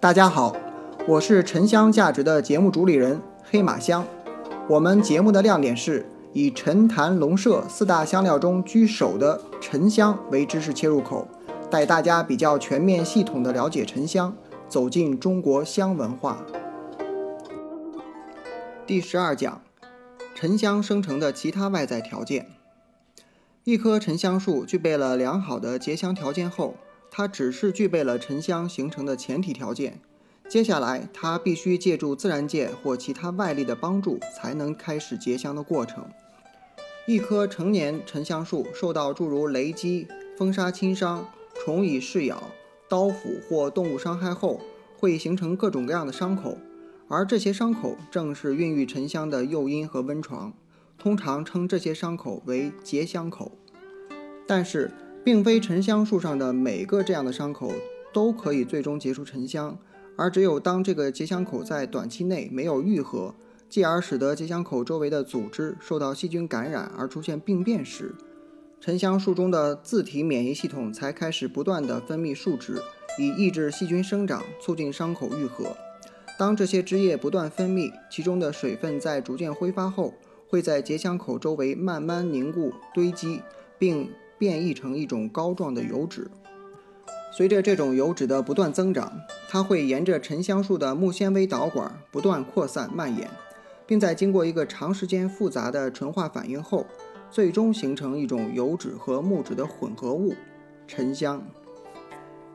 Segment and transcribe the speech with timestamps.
[0.00, 0.56] 大家好，
[1.06, 4.02] 我是沉香价值的节目主理人黑马香。
[4.66, 11.28] 我们节目的亮点是以沉檀龙麝四大香料中居首的沉香为知识切入口，
[11.70, 14.34] 带大家比较全面系统的了解沉香，
[14.70, 16.38] 走进中国香文化。
[18.86, 19.60] 第十二讲，
[20.34, 22.46] 沉香生成的其他外在条件。
[23.64, 26.76] 一棵沉香树具备了良好的结香条件后，
[27.10, 30.00] 它只是具备了沉香形成的前提条件。
[30.48, 36.08] 接下来，它必须借助自然界或其他外力的帮助，才能开始结香的过程。
[37.06, 40.06] 一棵成年沉香树受到诸如雷击、
[40.36, 42.42] 风沙侵伤、虫蚁噬咬、
[42.88, 44.60] 刀斧或动物伤害后，
[44.98, 46.58] 会形成各种各样的伤口，
[47.08, 50.52] 而这些伤口正是孕育沉香的诱因和温床。
[50.98, 53.52] 通常称这些伤口为结香口。
[54.46, 54.90] 但是，
[55.22, 57.72] 并非沉香树上的每个这样的伤口
[58.12, 59.78] 都可以最终结出沉香，
[60.16, 63.34] 而只有当这个结香口在短期内没有愈合，
[63.68, 68.14] 继而使得结香口周围的组织受到细菌感染而出现病变时，
[68.80, 72.80] 沉香树中的自体免疫系统才开始不断地分泌树脂，
[73.18, 75.76] 以抑制细菌生长，促进伤口愈合。
[76.38, 80.14] 当这些汁液不断分泌，其中的水分在逐渐挥发后，
[80.48, 83.42] 会在结香口周围慢慢凝固堆积，
[83.78, 84.08] 并。
[84.40, 86.30] 变异成一种膏状的油脂，
[87.30, 93.28] 随着这种油脂的不断增长，它会沿着沉香树的木纤维导管不断扩散蔓延，
[93.86, 96.86] 并在经过一个长时间复杂的纯化反应后，
[97.30, 100.34] 最终形成一种油脂和木质的混合物——
[100.88, 101.46] 沉香。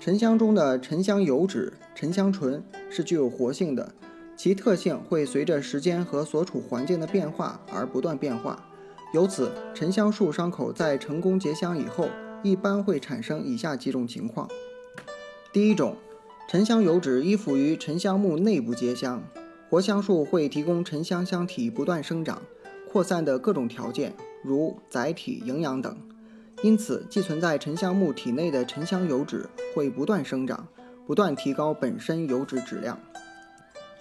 [0.00, 3.94] 沉香中的沉香油脂沉香醇是具有活性的，
[4.34, 8.70] 其特性会随着时间和所处环境的变化而不断变化。
[9.14, 12.08] 由此，沉香树伤口在成功结香以后，
[12.42, 14.48] 一般会产生以下几种情况：
[15.52, 15.94] 第一种，
[16.48, 19.22] 沉香油脂依附于沉香木内部结香，
[19.70, 22.42] 活香树会提供沉香香体不断生长、
[22.90, 25.96] 扩散的各种条件，如载体、营养等，
[26.64, 30.66] 因此寄存在沉香木体内的沉香油脂会不断生长，
[31.06, 32.98] 不断提高本身油脂质量。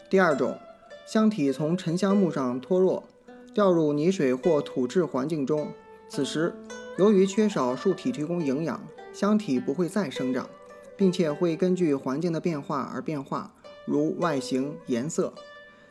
[0.09, 0.57] 第二种，
[1.05, 3.03] 香体从沉香木上脱落。
[3.53, 5.71] 掉入泥水或土质环境中，
[6.09, 6.55] 此时
[6.97, 8.81] 由于缺少树体提供营养，
[9.13, 10.49] 香体不会再生长，
[10.97, 13.53] 并且会根据环境的变化而变化，
[13.85, 15.31] 如外形、颜色。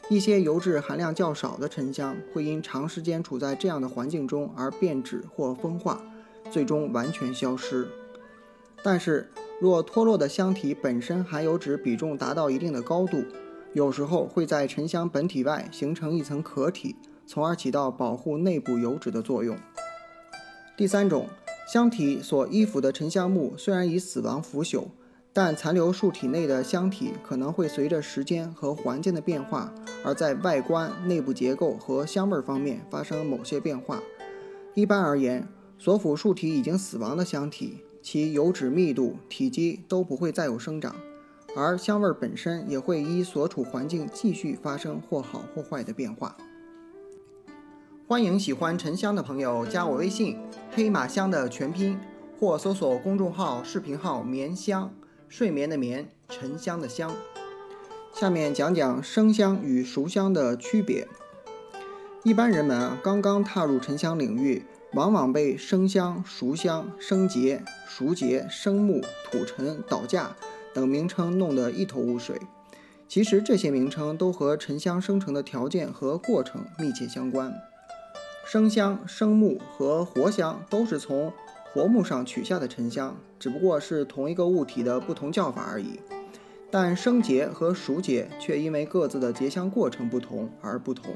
[0.09, 6.03] 一些油脂含量较少的沉香会因长时间处在这样的环境中而变质或风化，
[6.51, 7.89] 最终完全消失。
[8.83, 9.31] 但是，
[9.61, 13.23] 若脱落的香体本身含油脂比重达到一定的高度，
[13.73, 16.97] 有时候会在沉香本体外形成一层壳体。
[17.33, 19.57] 从而起到保护内部油脂的作用。
[20.77, 21.31] 第三种，
[21.67, 24.89] 香体所依附的沉香木虽然已死亡腐朽，
[25.33, 29.73] 但残留树体内的香体可能会随着时间和环境的变化，
[30.05, 34.03] 而在外观、内部结构和香味方面发生某些变化。
[34.75, 35.49] 一般而言，
[35.79, 40.95] 所附树体已经死亡的香体，其油脂密度、体积都不会再有生长，
[41.57, 46.37] 而香味本身也会依所处环境继续发生或好或坏的变化。
[48.13, 50.39] 欢迎喜欢沉香的朋友加我微信
[50.71, 51.99] “黑马香”的全拼，
[52.39, 54.93] 或搜索公众号、视频号“眠香”，
[55.31, 57.11] 睡眠的眠，沉香的香。
[58.13, 61.09] 下面讲讲生香与熟香的区别。
[62.23, 64.63] 一般人们啊，刚刚踏入沉香领域，
[64.93, 70.37] 往往被生香、熟香、生结、熟结、生木、土沉、倒架
[70.75, 72.39] 等名称弄得一头雾水。
[73.09, 77.55] 其实这些名称都和沉香生成的条件和过程密切相关。
[78.53, 81.33] 生香、生木和活香都是从
[81.73, 85.99] 活木上取下的沉香，只不过是同一个物体的不同叫法而已。
[86.71, 91.15] 但生结和熟结却因为各自的结香过程不同而不同。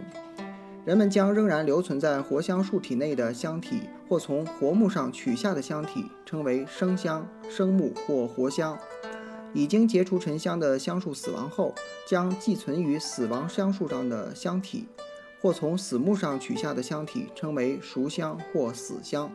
[0.86, 8.78] 人们将仍然留存在活香树体内的香体，或从活木上取下的香体，称为生香、生木或活香。
[9.52, 11.74] 已经结出沉香的香树死亡后，
[12.08, 14.88] 将寄存于死亡香树上的香体。
[15.46, 19.30] 或从死木上取下的香体称为熟香或死香。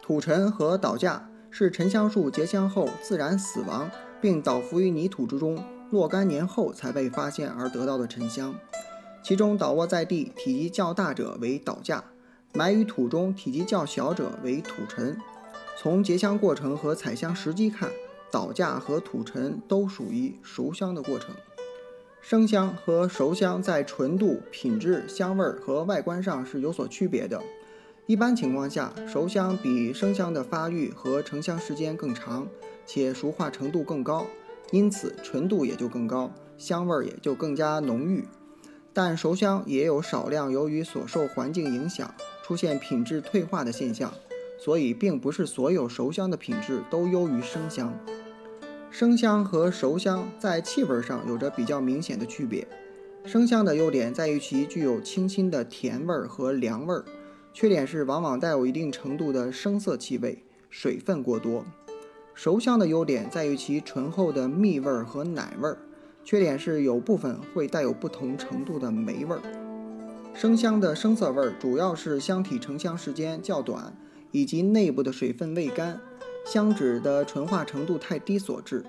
[0.00, 8.54] 土沉和倒架是沉香树结香后自然死亡，并倒伏于泥土之中若干年后才被发现而得到的沉香。
[9.22, 12.02] 其中倒卧在地、体积较大者为倒架，
[12.54, 15.18] 埋于土中体积较小者为土沉。
[15.76, 17.90] 从结香过程和采香时机看，
[18.32, 21.34] 倒架和土沉都属于熟香的过程。
[22.28, 27.40] 生香和熟香在纯度、品质、香味儿和外观上是有所区别的。
[28.06, 32.44] 一般情况下，熟香比生香的发育和成香时间更长，
[32.84, 34.26] 且熟化程度更高，
[34.72, 36.28] 因此纯度也就更高，
[36.58, 38.24] 香味儿也就更加浓郁。
[38.92, 42.12] 但熟香也有少量由于所受环境影响
[42.42, 44.12] 出现品质退化的现象，
[44.58, 47.96] 所以并不是所有熟香的品质都优于生香。
[48.98, 52.66] 生香和熟香在气味上有着比较明显的区别。
[53.26, 57.04] 生香的优点在于其具有清新的甜味儿和凉味儿，
[57.52, 61.62] 缺点是往往带有一定程度的生涩气味，水分过多。
[62.32, 65.76] 熟香的优点在于其醇厚的蜜味儿和奶味儿。
[66.24, 69.42] 缺点是有部分会带有不同程度的霉味儿。
[70.32, 73.94] 生香的生涩味儿主要是香体成香时间较短，
[74.30, 76.00] 以及内部的水分未干，
[76.46, 78.84] 香脂的纯化程度太低所致。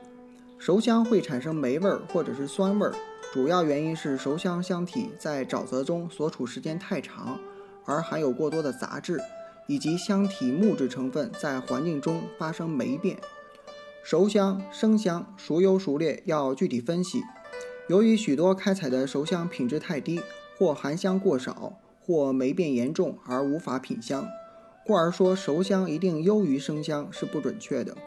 [0.60, 2.94] 熟香会产生霉味儿或者是酸味儿，
[3.34, 7.40] 主要原因是熟香香体在沼泽中所处时间太长，
[7.86, 9.20] 而含有过多的杂质，
[9.68, 13.18] 以及香体木质成分在环境中发生霉变。
[14.04, 17.22] 熟香、生香孰优孰劣要具体分析。
[17.88, 20.22] 由于许多开采的熟香品质太低，
[20.58, 24.28] 或含香过少，或霉变严重而无法品香，
[24.88, 27.98] 故而说熟香一定优于生香是不准确的。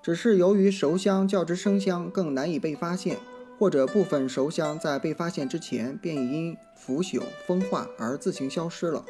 [0.00, 3.18] 只是由于熟香较之生香更难以被发现，
[3.58, 9.04] 或者部分熟香在被发现之前便已因腐朽风化而自行消失了，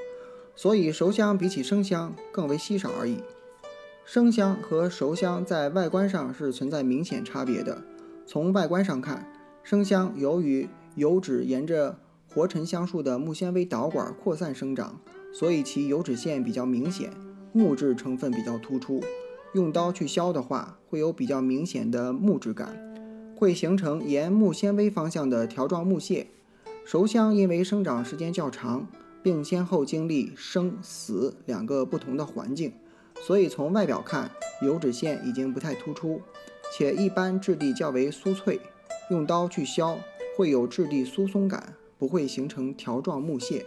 [0.57, 3.19] 所以熟香比起生香更为稀少而已。
[4.05, 7.83] 生香和熟香在外观上是存在明显差别的。
[8.27, 9.31] 从外观上看，
[9.63, 11.99] 生香由于油脂沿着
[12.35, 15.01] 活沉香树的木纤维导管扩散生长，
[15.33, 17.11] 所以其油脂线比较明显，
[17.53, 19.03] 木质成分比较突出。
[19.55, 22.77] 用刀去削的话，会有比较明显的木质感，
[23.37, 26.29] 会形成沿木纤维方向的条状木屑。
[26.85, 28.87] 熟香因为生长时间较长，
[29.23, 32.73] 并先后经历生死两个不同的环境。
[33.21, 34.31] 所以从外表看，
[34.63, 36.21] 油脂线已经不太突出，
[36.77, 38.59] 且一般质地较为酥脆，
[39.11, 39.99] 用刀去削
[40.37, 43.67] 会有质地疏松感，不会形成条状木屑。